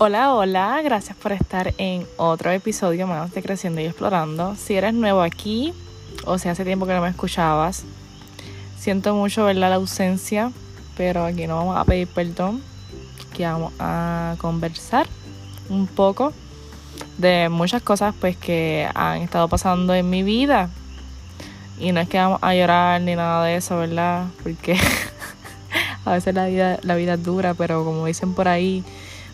Hola, 0.00 0.32
hola, 0.32 0.80
gracias 0.80 1.16
por 1.16 1.32
estar 1.32 1.74
en 1.76 2.06
otro 2.18 2.52
episodio 2.52 3.08
más 3.08 3.34
de 3.34 3.42
Creciendo 3.42 3.80
y 3.80 3.86
Explorando. 3.86 4.54
Si 4.54 4.76
eres 4.76 4.94
nuevo 4.94 5.22
aquí, 5.22 5.74
o 6.24 6.38
sea, 6.38 6.52
hace 6.52 6.64
tiempo 6.64 6.86
que 6.86 6.92
no 6.94 7.02
me 7.02 7.08
escuchabas, 7.08 7.82
siento 8.78 9.16
mucho 9.16 9.44
verla 9.44 9.68
la 9.68 9.74
ausencia, 9.74 10.52
pero 10.96 11.24
aquí 11.24 11.48
no 11.48 11.56
vamos 11.56 11.76
a 11.76 11.84
pedir 11.84 12.06
perdón, 12.06 12.62
que 13.36 13.44
vamos 13.44 13.72
a 13.80 14.36
conversar 14.38 15.08
un 15.68 15.88
poco 15.88 16.32
de 17.16 17.48
muchas 17.48 17.82
cosas 17.82 18.14
pues 18.20 18.36
que 18.36 18.88
han 18.94 19.22
estado 19.22 19.48
pasando 19.48 19.94
en 19.94 20.08
mi 20.08 20.22
vida. 20.22 20.70
Y 21.80 21.90
no 21.90 21.98
es 21.98 22.08
que 22.08 22.18
vamos 22.18 22.38
a 22.40 22.54
llorar 22.54 23.00
ni 23.00 23.16
nada 23.16 23.44
de 23.46 23.56
eso, 23.56 23.78
¿verdad? 23.78 24.26
Porque 24.44 24.78
a 26.04 26.12
veces 26.12 26.36
la 26.36 26.46
vida, 26.46 26.78
la 26.82 26.94
vida 26.94 27.14
es 27.14 27.24
dura, 27.24 27.54
pero 27.54 27.84
como 27.84 28.06
dicen 28.06 28.34
por 28.34 28.46
ahí, 28.46 28.84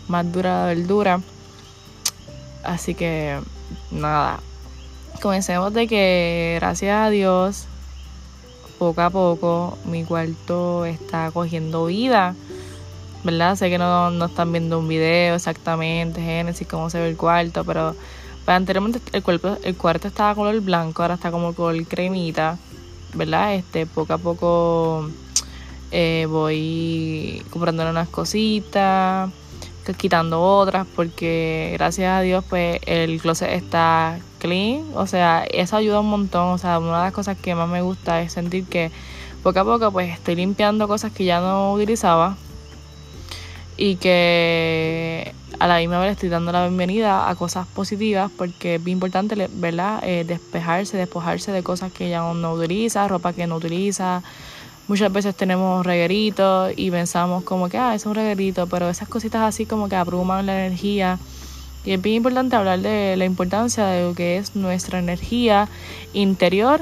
más 0.07 0.31
dura 0.31 0.61
la 0.61 0.65
verdura. 0.67 1.21
Así 2.63 2.95
que 2.95 3.39
nada, 3.91 4.39
comencemos 5.21 5.73
de 5.73 5.87
que 5.87 6.57
gracias 6.59 6.97
a 6.97 7.09
Dios, 7.09 7.65
poco 8.77 9.01
a 9.01 9.09
poco 9.09 9.77
mi 9.85 10.03
cuarto 10.03 10.85
está 10.85 11.31
cogiendo 11.31 11.85
vida. 11.85 12.35
¿Verdad? 13.23 13.55
Sé 13.55 13.71
que 13.71 13.79
no, 13.79 14.11
no 14.11 14.25
están 14.25 14.51
viendo 14.51 14.77
un 14.77 14.87
video 14.87 15.33
exactamente, 15.33 16.21
Génesis, 16.21 16.67
cómo 16.67 16.91
se 16.91 16.99
ve 16.99 17.09
el 17.09 17.17
cuarto, 17.17 17.63
pero 17.63 17.95
pues, 18.45 18.55
anteriormente 18.55 19.01
el, 19.13 19.23
cuerpo, 19.23 19.57
el 19.63 19.75
cuarto 19.75 20.07
estaba 20.07 20.35
color 20.35 20.61
blanco, 20.61 21.01
ahora 21.01 21.15
está 21.15 21.31
como 21.31 21.55
color 21.55 21.83
cremita, 21.87 22.59
¿verdad? 23.15 23.55
Este, 23.55 23.87
poco 23.87 24.13
a 24.13 24.19
poco 24.19 25.09
eh, 25.89 26.27
voy 26.29 27.43
comprando 27.49 27.89
unas 27.89 28.09
cositas, 28.09 29.31
quitando 29.93 30.41
otras, 30.41 30.87
porque 30.95 31.71
gracias 31.73 32.11
a 32.11 32.21
Dios, 32.21 32.43
pues 32.49 32.79
el 32.85 33.21
closet 33.21 33.51
está 33.51 34.19
clean, 34.39 34.83
o 34.95 35.07
sea, 35.07 35.45
eso 35.51 35.77
ayuda 35.77 35.99
un 35.99 36.09
montón, 36.09 36.49
o 36.49 36.57
sea, 36.57 36.79
una 36.79 36.97
de 36.97 37.03
las 37.05 37.13
cosas 37.13 37.37
que 37.37 37.55
más 37.55 37.69
me 37.69 37.81
gusta 37.81 38.21
es 38.21 38.33
sentir 38.33 38.65
que 38.65 38.91
poco 39.43 39.59
a 39.59 39.63
poco, 39.63 39.91
pues 39.91 40.11
estoy 40.11 40.35
limpiando 40.35 40.87
cosas 40.87 41.11
que 41.11 41.25
ya 41.25 41.39
no 41.39 41.73
utilizaba 41.73 42.35
y 43.77 43.97
que 43.97 45.33
a 45.59 45.67
la 45.67 45.77
misma 45.77 45.99
vez 45.99 46.13
estoy 46.13 46.29
dando 46.29 46.51
la 46.51 46.63
bienvenida 46.63 47.29
a 47.29 47.35
cosas 47.35 47.67
positivas 47.67 48.31
porque 48.37 48.75
es 48.75 48.83
bien 48.83 48.97
importante, 48.97 49.49
¿verdad? 49.53 49.99
Eh, 50.03 50.23
despejarse, 50.25 50.97
despojarse 50.97 51.51
de 51.51 51.63
cosas 51.63 51.91
que 51.91 52.09
ya 52.09 52.19
no 52.19 52.53
utiliza, 52.53 53.07
ropa 53.07 53.33
que 53.33 53.47
no 53.47 53.57
utiliza. 53.57 54.23
Muchas 54.87 55.11
veces 55.11 55.35
tenemos 55.35 55.83
regueritos 55.83 56.71
y 56.75 56.91
pensamos 56.91 57.43
como 57.43 57.69
que, 57.69 57.77
ah, 57.79 57.95
es 57.95 58.05
un 58.05 58.13
reguerito, 58.13 58.67
pero 58.67 58.87
esas 58.87 59.07
cositas 59.07 59.41
así 59.41 59.65
como 59.65 59.89
que 59.89 59.95
abruman 59.95 60.45
la 60.45 60.65
energía. 60.65 61.17
Y 61.85 61.91
es 61.91 62.01
bien 62.01 62.17
importante 62.17 62.55
hablar 62.55 62.79
de 62.79 63.15
la 63.17 63.25
importancia 63.25 63.87
de 63.87 64.03
lo 64.03 64.13
que 64.13 64.37
es 64.37 64.55
nuestra 64.55 64.99
energía 64.99 65.69
interior 66.13 66.81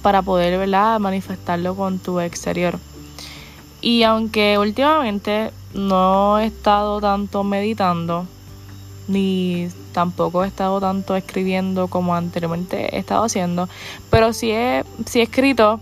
para 0.00 0.22
poder, 0.22 0.58
¿verdad?, 0.58 0.98
manifestarlo 1.00 1.76
con 1.76 1.98
tu 1.98 2.18
exterior. 2.18 2.78
Y 3.82 4.02
aunque 4.02 4.58
últimamente 4.58 5.50
no 5.74 6.38
he 6.38 6.46
estado 6.46 7.00
tanto 7.02 7.44
meditando, 7.44 8.26
ni 9.06 9.68
tampoco 9.92 10.44
he 10.44 10.48
estado 10.48 10.80
tanto 10.80 11.14
escribiendo 11.14 11.88
como 11.88 12.14
anteriormente 12.14 12.96
he 12.96 12.98
estado 12.98 13.24
haciendo, 13.24 13.68
pero 14.08 14.32
sí 14.32 14.50
he, 14.50 14.84
sí 15.04 15.20
he 15.20 15.24
escrito 15.24 15.80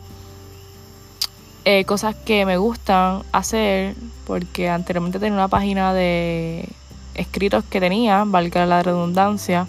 eh, 1.71 1.85
cosas 1.85 2.15
que 2.15 2.47
me 2.47 2.57
gustan 2.57 3.25
hacer, 3.31 3.95
porque 4.27 4.71
anteriormente 4.71 5.19
tenía 5.19 5.35
una 5.35 5.49
página 5.49 5.93
de 5.93 6.67
escritos 7.15 7.63
que 7.65 7.79
tenía, 7.79 8.25
valga 8.25 8.65
la 8.65 8.83
redundancia, 8.83 9.67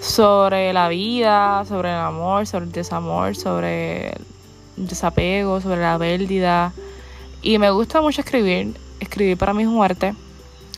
sobre 0.00 0.72
la 0.72 0.88
vida, 0.88 1.66
sobre 1.66 1.90
el 1.90 1.96
amor, 1.96 2.46
sobre 2.46 2.64
el 2.64 2.72
desamor, 2.72 3.36
sobre 3.36 4.12
el 4.78 4.88
desapego, 4.88 5.60
sobre 5.60 5.82
la 5.82 5.98
pérdida. 5.98 6.72
Y 7.42 7.58
me 7.58 7.70
gusta 7.70 8.00
mucho 8.00 8.22
escribir 8.22 8.74
escribir 8.98 9.36
para 9.36 9.52
mí 9.52 9.64
es 9.64 9.68
un 9.68 9.84
arte, 9.84 10.14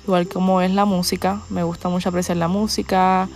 igual 0.03 0.27
como 0.27 0.61
es 0.61 0.73
la 0.73 0.85
música. 0.85 1.43
Me 1.49 1.63
gusta 1.63 1.89
mucho 1.89 2.09
apreciar 2.09 2.39
la 2.39 2.49
música, 2.49 3.29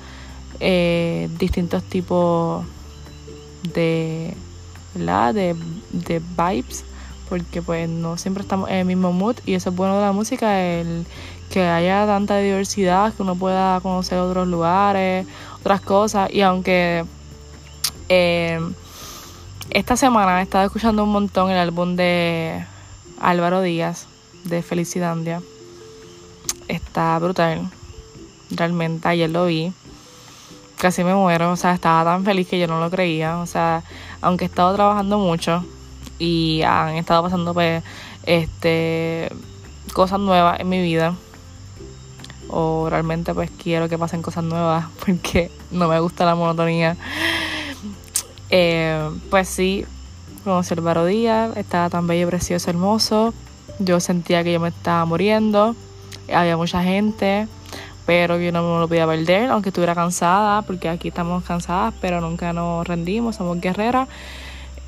eh, 0.58 1.28
distintos 1.38 1.84
tipos 1.84 2.64
de, 3.74 4.34
¿verdad? 4.94 5.34
De, 5.34 5.54
de 5.92 6.20
vibes, 6.20 6.84
porque 7.28 7.62
pues 7.62 7.88
no 7.88 8.16
siempre 8.16 8.42
estamos 8.42 8.70
en 8.70 8.76
el 8.76 8.84
mismo 8.84 9.12
mood 9.12 9.36
y 9.46 9.54
eso 9.54 9.70
es 9.70 9.76
bueno 9.76 9.96
de 9.96 10.02
la 10.02 10.12
música, 10.12 10.60
el 10.60 11.04
que 11.50 11.66
haya 11.66 12.06
tanta 12.06 12.38
diversidad, 12.38 13.12
que 13.14 13.22
uno 13.22 13.34
pueda 13.36 13.80
conocer 13.80 14.18
otros 14.18 14.48
lugares, 14.48 15.26
otras 15.60 15.80
cosas 15.80 16.30
y 16.32 16.42
aunque 16.42 17.04
eh, 18.08 18.60
esta 19.70 19.96
semana 19.96 20.40
he 20.40 20.42
estado 20.42 20.66
escuchando 20.66 21.04
un 21.04 21.12
montón 21.12 21.50
el 21.50 21.58
álbum 21.58 21.94
de 21.94 22.64
Álvaro 23.20 23.60
Díaz, 23.60 24.06
de 24.44 24.62
Felicidandia. 24.62 25.42
Está 26.68 27.18
brutal. 27.18 27.70
Realmente 28.50 29.08
ayer 29.08 29.28
lo 29.28 29.46
vi. 29.46 29.72
Casi 30.78 31.04
me 31.04 31.14
muero. 31.14 31.52
O 31.52 31.56
sea, 31.56 31.74
estaba 31.74 32.10
tan 32.10 32.24
feliz 32.24 32.48
que 32.48 32.58
yo 32.58 32.66
no 32.66 32.80
lo 32.80 32.90
creía. 32.90 33.38
O 33.38 33.46
sea, 33.46 33.82
aunque 34.22 34.44
he 34.44 34.48
estado 34.48 34.74
trabajando 34.74 35.18
mucho 35.18 35.64
y 36.18 36.62
han 36.62 36.96
estado 36.96 37.22
pasando 37.22 37.54
pues 37.54 37.82
este 38.24 39.30
cosas 39.92 40.20
nuevas 40.20 40.60
en 40.60 40.68
mi 40.68 40.82
vida. 40.82 41.14
O 42.50 42.88
realmente 42.88 43.34
pues 43.34 43.50
quiero 43.50 43.88
que 43.88 43.98
pasen 43.98 44.22
cosas 44.22 44.44
nuevas 44.44 44.86
porque 45.06 45.50
no 45.70 45.88
me 45.88 46.00
gusta 46.00 46.24
la 46.24 46.34
monotonía. 46.34 46.96
Eh, 48.50 49.10
pues 49.30 49.48
sí, 49.48 49.84
conocí 50.44 50.74
el 50.74 50.80
Baro 50.80 51.04
Díaz, 51.04 51.56
estaba 51.56 51.90
tan 51.90 52.06
bello, 52.06 52.26
precioso, 52.28 52.70
hermoso. 52.70 53.34
Yo 53.78 54.00
sentía 54.00 54.42
que 54.42 54.52
yo 54.52 54.60
me 54.60 54.68
estaba 54.68 55.04
muriendo, 55.04 55.76
había 56.32 56.56
mucha 56.56 56.82
gente, 56.82 57.46
pero 58.06 58.38
yo 58.38 58.50
no 58.50 58.62
me 58.62 58.80
lo 58.80 58.88
podía 58.88 59.06
perder, 59.06 59.50
aunque 59.50 59.68
estuviera 59.68 59.94
cansada, 59.94 60.62
porque 60.62 60.88
aquí 60.88 61.08
estamos 61.08 61.44
cansadas, 61.44 61.94
pero 62.00 62.20
nunca 62.20 62.52
nos 62.52 62.86
rendimos, 62.86 63.36
somos 63.36 63.60
guerreras. 63.60 64.08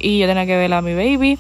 Y 0.01 0.19
yo 0.19 0.27
tenía 0.27 0.47
que 0.47 0.57
ver 0.57 0.73
a 0.73 0.83
mi 0.83 0.95
baby. 0.95 1.39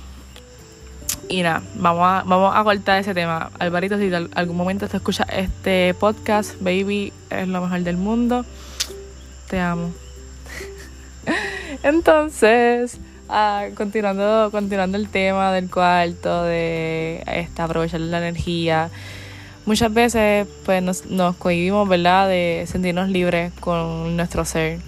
Y 1.28 1.43
nada, 1.43 1.62
vamos 1.75 2.03
a, 2.04 2.22
vamos 2.26 2.54
a 2.54 2.62
cortar 2.62 3.00
ese 3.00 3.15
tema. 3.15 3.50
Alvarito, 3.59 3.98
si 3.98 4.04
en 4.04 4.28
algún 4.34 4.56
momento 4.56 4.88
te 4.88 4.97
escuchas 4.97 5.26
este 5.32 5.94
podcast, 5.94 6.60
baby 6.60 7.12
es 7.31 7.49
lo 7.49 7.62
mejor 7.62 7.81
del 7.81 7.97
mundo. 7.97 8.44
Te 9.49 9.59
amo. 9.59 9.91
Entonces, 11.82 13.00
Ah, 13.32 13.69
continuando, 13.76 14.50
continuando 14.50 14.99
el 14.99 15.09
tema 15.09 15.53
del 15.53 15.70
cuarto, 15.70 16.43
de 16.43 17.22
esta, 17.26 17.62
aprovechar 17.62 18.00
la 18.00 18.19
energía. 18.19 18.91
Muchas 19.66 19.94
veces 19.94 20.49
pues 20.65 20.82
nos, 20.82 21.06
nos 21.06 21.37
cohibimos, 21.37 21.88
¿verdad?, 21.88 22.28
de 22.28 22.65
sentirnos 22.66 23.09
libres 23.09 23.53
con 23.60 24.16
nuestro 24.16 24.44
ser. 24.44 24.81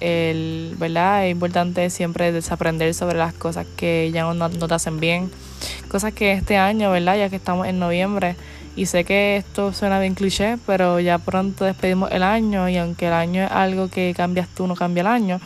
El, 0.00 0.74
¿verdad? 0.78 1.26
Es 1.26 1.32
importante 1.32 1.88
siempre 1.90 2.32
desaprender 2.32 2.94
sobre 2.94 3.18
las 3.18 3.34
cosas 3.34 3.66
que 3.76 4.10
ya 4.12 4.22
no, 4.32 4.50
te 4.50 4.74
hacen 4.74 4.98
bien. 4.98 5.30
Cosas 5.88 6.12
que 6.12 6.32
este 6.32 6.56
año, 6.56 6.90
¿verdad? 6.90 7.18
Ya 7.18 7.28
que 7.28 7.36
estamos 7.36 7.66
en 7.66 7.78
noviembre, 7.78 8.36
y 8.76 8.86
sé 8.86 9.04
que 9.04 9.36
esto 9.36 9.72
suena 9.72 9.98
bien 10.00 10.14
cliché, 10.14 10.56
pero 10.66 11.00
ya 11.00 11.18
pronto 11.18 11.64
despedimos 11.64 12.10
el 12.12 12.22
año 12.22 12.68
y 12.68 12.76
aunque 12.76 13.08
el 13.08 13.12
año 13.12 13.44
es 13.44 13.50
algo 13.50 13.88
que 13.88 14.14
cambias 14.16 14.48
tú, 14.48 14.66
no 14.66 14.74
cambia 14.74 15.02
el 15.02 15.08
año. 15.08 15.40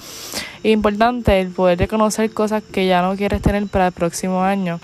Es 0.62 0.72
importante 0.72 1.40
el 1.40 1.48
poder 1.48 1.78
reconocer 1.78 2.32
cosas 2.32 2.62
que 2.62 2.86
ya 2.86 3.02
no 3.02 3.16
quieres 3.16 3.42
tener 3.42 3.66
para 3.66 3.88
el 3.88 3.92
próximo 3.92 4.42
año. 4.42 4.78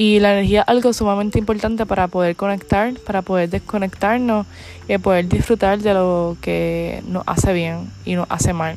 Y 0.00 0.20
la 0.20 0.32
energía 0.32 0.60
es 0.60 0.68
algo 0.68 0.92
sumamente 0.92 1.40
importante 1.40 1.84
para 1.84 2.06
poder 2.06 2.36
conectar, 2.36 2.94
para 3.00 3.22
poder 3.22 3.50
desconectarnos 3.50 4.46
y 4.86 4.96
poder 4.98 5.28
disfrutar 5.28 5.80
de 5.80 5.92
lo 5.92 6.36
que 6.40 7.02
nos 7.08 7.24
hace 7.26 7.52
bien 7.52 7.90
y 8.04 8.14
nos 8.14 8.30
hace 8.30 8.52
mal. 8.52 8.76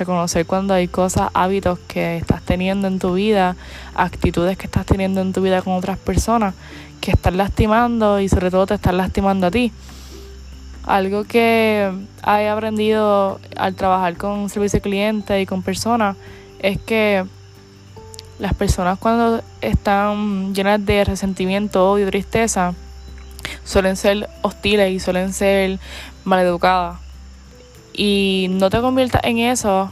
Reconocer 0.00 0.46
cuando 0.46 0.74
hay 0.74 0.88
cosas, 0.88 1.30
hábitos 1.32 1.78
que 1.86 2.16
estás 2.16 2.42
teniendo 2.42 2.88
en 2.88 2.98
tu 2.98 3.14
vida, 3.14 3.54
actitudes 3.94 4.58
que 4.58 4.66
estás 4.66 4.84
teniendo 4.84 5.20
en 5.20 5.32
tu 5.32 5.42
vida 5.42 5.62
con 5.62 5.74
otras 5.74 5.96
personas 5.96 6.54
que 7.00 7.12
están 7.12 7.36
lastimando 7.36 8.18
y 8.18 8.28
sobre 8.28 8.50
todo 8.50 8.66
te 8.66 8.74
están 8.74 8.96
lastimando 8.96 9.46
a 9.46 9.52
ti. 9.52 9.70
Algo 10.82 11.22
que 11.22 11.88
he 12.26 12.48
aprendido 12.48 13.38
al 13.56 13.76
trabajar 13.76 14.16
con 14.16 14.48
servicio 14.48 14.78
de 14.78 14.82
cliente 14.82 15.40
y 15.40 15.46
con 15.46 15.62
personas 15.62 16.16
es 16.58 16.80
que 16.80 17.24
las 18.38 18.54
personas 18.54 18.98
cuando 18.98 19.42
están 19.60 20.54
llenas 20.54 20.84
de 20.84 21.04
resentimiento, 21.04 21.90
odio, 21.90 22.06
tristeza, 22.06 22.74
suelen 23.64 23.96
ser 23.96 24.28
hostiles 24.42 24.92
y 24.92 25.00
suelen 25.00 25.32
ser 25.32 25.78
maleducadas. 26.24 26.98
Y 27.92 28.46
no 28.50 28.70
te 28.70 28.80
conviertas 28.80 29.22
en 29.24 29.38
eso 29.38 29.90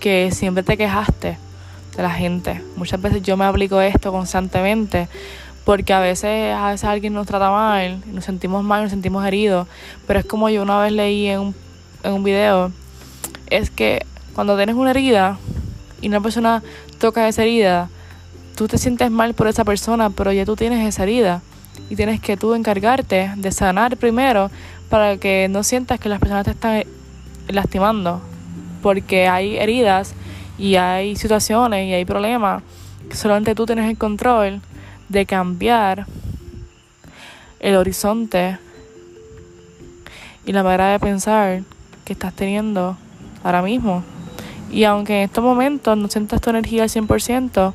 que 0.00 0.30
siempre 0.32 0.62
te 0.62 0.76
quejaste 0.76 1.38
de 1.96 2.02
la 2.02 2.10
gente. 2.10 2.62
Muchas 2.76 3.00
veces 3.00 3.22
yo 3.22 3.36
me 3.36 3.44
aplico 3.44 3.80
esto 3.80 4.10
constantemente 4.10 5.08
porque 5.64 5.92
a 5.92 6.00
veces, 6.00 6.54
a 6.54 6.70
veces 6.70 6.84
alguien 6.84 7.12
nos 7.12 7.26
trata 7.26 7.50
mal, 7.50 8.00
nos 8.06 8.24
sentimos 8.24 8.62
mal, 8.62 8.82
nos 8.82 8.90
sentimos 8.90 9.26
heridos, 9.26 9.66
pero 10.06 10.20
es 10.20 10.26
como 10.26 10.48
yo 10.48 10.62
una 10.62 10.78
vez 10.78 10.92
leí 10.92 11.26
en 11.26 11.40
un, 11.40 11.54
en 12.04 12.12
un 12.12 12.22
video, 12.22 12.70
es 13.50 13.70
que 13.70 14.06
cuando 14.32 14.56
tienes 14.56 14.76
una 14.76 14.90
herida 14.90 15.38
y 16.00 16.08
una 16.08 16.20
persona 16.20 16.62
toca 16.98 17.28
esa 17.28 17.42
herida, 17.42 17.88
tú 18.56 18.68
te 18.68 18.78
sientes 18.78 19.10
mal 19.10 19.34
por 19.34 19.48
esa 19.48 19.64
persona, 19.64 20.10
pero 20.10 20.32
ya 20.32 20.44
tú 20.44 20.56
tienes 20.56 20.86
esa 20.86 21.02
herida 21.02 21.42
y 21.90 21.96
tienes 21.96 22.20
que 22.20 22.36
tú 22.36 22.54
encargarte 22.54 23.32
de 23.36 23.52
sanar 23.52 23.96
primero 23.96 24.50
para 24.88 25.16
que 25.16 25.48
no 25.48 25.62
sientas 25.62 26.00
que 26.00 26.08
las 26.08 26.20
personas 26.20 26.44
te 26.44 26.52
están 26.52 26.84
lastimando, 27.48 28.20
porque 28.82 29.28
hay 29.28 29.56
heridas 29.56 30.14
y 30.58 30.76
hay 30.76 31.16
situaciones 31.16 31.88
y 31.88 31.92
hay 31.92 32.04
problemas 32.04 32.62
que 33.08 33.16
solamente 33.16 33.54
tú 33.54 33.66
tienes 33.66 33.88
el 33.90 33.98
control 33.98 34.60
de 35.08 35.26
cambiar 35.26 36.06
el 37.60 37.76
horizonte 37.76 38.58
y 40.44 40.52
la 40.52 40.62
manera 40.62 40.92
de 40.92 41.00
pensar 41.00 41.62
que 42.04 42.12
estás 42.12 42.32
teniendo 42.32 42.96
ahora 43.42 43.62
mismo. 43.62 44.04
Y 44.70 44.84
aunque 44.84 45.18
en 45.18 45.24
estos 45.24 45.44
momentos 45.44 45.96
no 45.96 46.08
sientas 46.08 46.40
tu 46.40 46.50
energía 46.50 46.82
al 46.82 46.88
100%, 46.88 47.72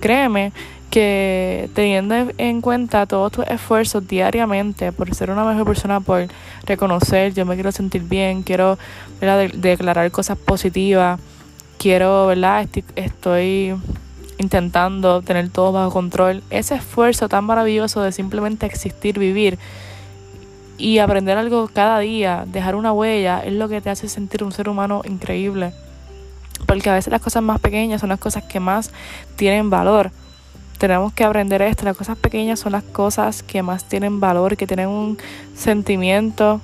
créeme 0.00 0.52
que 0.90 1.68
teniendo 1.74 2.14
en 2.38 2.60
cuenta 2.60 3.06
todos 3.06 3.32
tus 3.32 3.46
esfuerzos 3.46 4.06
diariamente 4.06 4.92
por 4.92 5.14
ser 5.14 5.30
una 5.30 5.44
mejor 5.44 5.66
persona, 5.66 6.00
por 6.00 6.26
reconocer, 6.64 7.34
yo 7.34 7.44
me 7.44 7.54
quiero 7.54 7.72
sentir 7.72 8.02
bien, 8.02 8.42
quiero 8.42 8.78
declarar 9.20 10.10
cosas 10.10 10.38
positivas, 10.38 11.20
quiero, 11.78 12.26
¿verdad? 12.26 12.66
estoy 12.94 13.74
intentando 14.38 15.22
tener 15.22 15.48
todo 15.50 15.72
bajo 15.72 15.90
control, 15.90 16.42
ese 16.50 16.76
esfuerzo 16.76 17.28
tan 17.28 17.44
maravilloso 17.44 18.02
de 18.02 18.12
simplemente 18.12 18.66
existir, 18.66 19.18
vivir 19.18 19.58
y 20.78 20.98
aprender 20.98 21.38
algo 21.38 21.68
cada 21.72 21.98
día, 22.00 22.44
dejar 22.46 22.74
una 22.74 22.92
huella, 22.92 23.40
es 23.44 23.54
lo 23.54 23.68
que 23.68 23.80
te 23.80 23.90
hace 23.90 24.08
sentir 24.08 24.44
un 24.44 24.52
ser 24.52 24.68
humano 24.68 25.02
increíble. 25.04 25.72
Porque 26.64 26.90
a 26.90 26.94
veces 26.94 27.10
las 27.10 27.20
cosas 27.20 27.42
más 27.42 27.60
pequeñas 27.60 28.00
son 28.00 28.08
las 28.08 28.18
cosas 28.18 28.44
que 28.44 28.60
más 28.60 28.90
tienen 29.36 29.70
valor. 29.70 30.10
Tenemos 30.78 31.12
que 31.12 31.24
aprender 31.24 31.62
esto, 31.62 31.84
las 31.84 31.96
cosas 31.96 32.18
pequeñas 32.18 32.60
son 32.60 32.72
las 32.72 32.82
cosas 32.82 33.42
que 33.42 33.62
más 33.62 33.84
tienen 33.88 34.20
valor, 34.20 34.56
que 34.56 34.66
tienen 34.66 34.88
un 34.88 35.18
sentimiento 35.54 36.60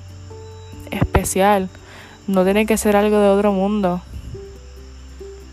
especial. 0.91 1.69
No 2.27 2.43
tiene 2.43 2.65
que 2.65 2.77
ser 2.77 2.95
algo 2.95 3.17
de 3.19 3.27
otro 3.27 3.51
mundo 3.51 4.01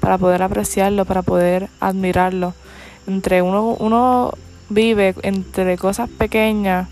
para 0.00 0.18
poder 0.18 0.42
apreciarlo, 0.42 1.04
para 1.04 1.22
poder 1.22 1.68
admirarlo. 1.80 2.54
Entre 3.06 3.42
uno, 3.42 3.76
uno 3.78 4.32
vive 4.68 5.14
entre 5.22 5.76
cosas 5.78 6.08
pequeñas, 6.08 6.88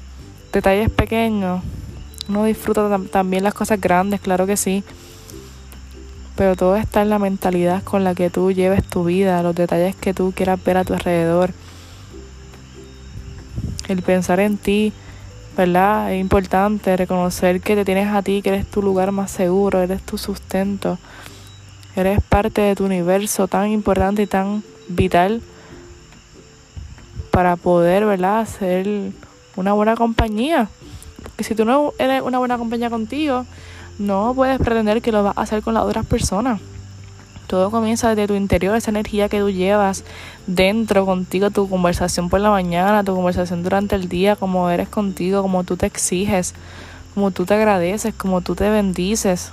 detalles 0.52 0.90
pequeños, 0.90 1.62
uno 2.28 2.44
disfruta 2.44 2.98
también 3.10 3.44
las 3.44 3.54
cosas 3.54 3.80
grandes, 3.80 4.20
claro 4.20 4.46
que 4.46 4.56
sí. 4.56 4.84
Pero 6.38 6.54
todo 6.54 6.76
está 6.76 7.02
en 7.02 7.10
la 7.10 7.18
mentalidad 7.18 7.82
con 7.82 8.04
la 8.04 8.14
que 8.14 8.30
tú 8.30 8.52
lleves 8.52 8.84
tu 8.84 9.02
vida, 9.02 9.42
los 9.42 9.56
detalles 9.56 9.96
que 9.96 10.14
tú 10.14 10.32
quieras 10.34 10.62
ver 10.62 10.76
a 10.76 10.84
tu 10.84 10.94
alrededor. 10.94 11.50
El 13.88 14.02
pensar 14.02 14.38
en 14.38 14.56
ti, 14.56 14.92
¿verdad? 15.56 16.12
Es 16.12 16.20
importante 16.20 16.96
reconocer 16.96 17.60
que 17.60 17.74
te 17.74 17.84
tienes 17.84 18.06
a 18.14 18.22
ti, 18.22 18.40
que 18.40 18.50
eres 18.50 18.70
tu 18.70 18.82
lugar 18.82 19.10
más 19.10 19.32
seguro, 19.32 19.82
eres 19.82 20.00
tu 20.02 20.16
sustento. 20.16 20.96
Eres 21.96 22.22
parte 22.22 22.60
de 22.60 22.76
tu 22.76 22.84
universo 22.84 23.48
tan 23.48 23.68
importante 23.72 24.22
y 24.22 24.26
tan 24.28 24.62
vital 24.86 25.42
para 27.32 27.56
poder, 27.56 28.04
¿verdad?, 28.04 28.46
ser 28.46 29.10
una 29.56 29.72
buena 29.72 29.96
compañía. 29.96 30.68
Porque 31.20 31.42
si 31.42 31.56
tú 31.56 31.64
no 31.64 31.94
eres 31.98 32.22
una 32.22 32.38
buena 32.38 32.58
compañía 32.58 32.90
contigo, 32.90 33.44
no 33.98 34.32
puedes 34.34 34.58
pretender 34.58 35.02
que 35.02 35.12
lo 35.12 35.22
vas 35.22 35.36
a 35.36 35.42
hacer 35.42 35.62
con 35.62 35.74
las 35.74 35.84
otras 35.84 36.06
personas. 36.06 36.60
Todo 37.46 37.70
comienza 37.70 38.10
desde 38.10 38.26
tu 38.26 38.34
interior, 38.34 38.76
esa 38.76 38.90
energía 38.90 39.28
que 39.28 39.40
tú 39.40 39.50
llevas 39.50 40.04
dentro 40.46 41.06
contigo, 41.06 41.50
tu 41.50 41.68
conversación 41.68 42.28
por 42.28 42.40
la 42.40 42.50
mañana, 42.50 43.04
tu 43.04 43.14
conversación 43.14 43.62
durante 43.62 43.96
el 43.96 44.08
día, 44.08 44.36
como 44.36 44.68
eres 44.68 44.88
contigo, 44.88 45.40
como 45.42 45.64
tú 45.64 45.76
te 45.76 45.86
exiges, 45.86 46.54
como 47.14 47.30
tú 47.30 47.46
te 47.46 47.54
agradeces, 47.54 48.14
como 48.14 48.42
tú 48.42 48.54
te 48.54 48.68
bendices 48.68 49.52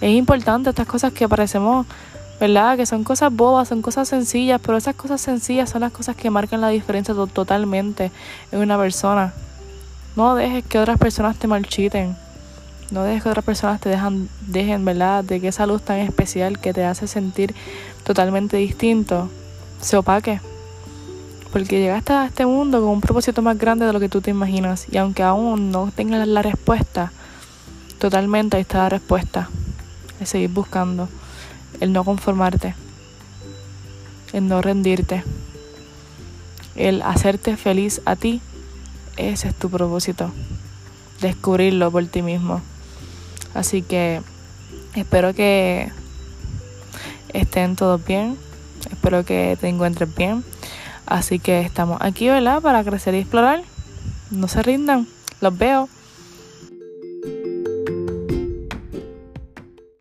es 0.00 0.10
importante 0.10 0.70
estas 0.70 0.86
cosas 0.86 1.12
que 1.12 1.28
parecemos, 1.28 1.86
¿verdad? 2.38 2.76
Que 2.76 2.86
son 2.86 3.02
cosas 3.02 3.32
bobas, 3.32 3.68
son 3.68 3.82
cosas 3.82 4.08
sencillas, 4.08 4.60
pero 4.64 4.78
esas 4.78 4.94
cosas 4.94 5.20
sencillas 5.20 5.70
son 5.70 5.80
las 5.80 5.92
cosas 5.92 6.14
que 6.14 6.30
marcan 6.30 6.60
la 6.60 6.68
diferencia 6.68 7.14
totalmente 7.32 8.12
en 8.52 8.60
una 8.60 8.78
persona. 8.78 9.32
No 10.14 10.36
dejes 10.36 10.64
que 10.64 10.78
otras 10.78 10.98
personas 10.98 11.36
te 11.36 11.48
marchiten. 11.48 12.16
No 12.90 13.02
dejes 13.02 13.22
que 13.22 13.28
otras 13.28 13.44
personas 13.44 13.80
te 13.80 13.88
dejan, 13.88 14.28
dejen, 14.46 14.84
¿verdad? 14.84 15.24
De 15.24 15.40
que 15.40 15.48
esa 15.48 15.66
luz 15.66 15.82
tan 15.82 15.98
especial 15.98 16.58
que 16.58 16.72
te 16.72 16.84
hace 16.84 17.06
sentir 17.06 17.54
totalmente 18.04 18.56
distinto 18.56 19.28
se 19.80 19.96
opaque. 19.96 20.40
Porque 21.52 21.80
llegaste 21.80 22.12
a 22.12 22.26
este 22.26 22.46
mundo 22.46 22.80
con 22.80 22.90
un 22.90 23.00
propósito 23.00 23.42
más 23.42 23.58
grande 23.58 23.86
de 23.86 23.92
lo 23.92 24.00
que 24.00 24.08
tú 24.08 24.20
te 24.20 24.30
imaginas. 24.30 24.86
Y 24.90 24.96
aunque 24.96 25.22
aún 25.22 25.70
no 25.70 25.90
tengas 25.94 26.26
la 26.26 26.42
respuesta, 26.42 27.12
totalmente 27.98 28.56
ahí 28.56 28.62
está 28.62 28.78
la 28.78 28.88
respuesta 28.88 29.48
el 30.20 30.26
seguir 30.26 30.50
buscando, 30.50 31.08
el 31.80 31.92
no 31.92 32.04
conformarte, 32.04 32.74
el 34.32 34.48
no 34.48 34.60
rendirte, 34.62 35.22
el 36.74 37.02
hacerte 37.02 37.56
feliz 37.56 38.00
a 38.04 38.16
ti, 38.16 38.40
ese 39.16 39.48
es 39.48 39.54
tu 39.54 39.70
propósito, 39.70 40.30
descubrirlo 41.20 41.90
por 41.90 42.06
ti 42.06 42.22
mismo. 42.22 42.60
Así 43.58 43.82
que 43.82 44.22
espero 44.94 45.34
que 45.34 45.90
estén 47.32 47.74
todos 47.74 48.04
bien, 48.04 48.38
espero 48.88 49.24
que 49.24 49.58
te 49.60 49.66
encuentres 49.66 50.14
bien. 50.14 50.44
Así 51.06 51.40
que 51.40 51.62
estamos 51.62 51.98
aquí, 52.00 52.28
¿verdad? 52.28 52.62
Para 52.62 52.84
crecer 52.84 53.14
y 53.14 53.18
explorar. 53.18 53.64
No 54.30 54.46
se 54.46 54.62
rindan. 54.62 55.08
Los 55.40 55.58
veo. 55.58 55.88